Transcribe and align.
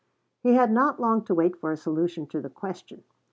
He 0.41 0.55
had 0.55 0.71
not 0.71 0.99
long 0.99 1.23
to 1.25 1.35
wait 1.35 1.57
for 1.59 1.71
a 1.71 1.77
solution 1.77 2.27
of 2.33 2.41
the 2.41 2.49
question. 2.49 3.03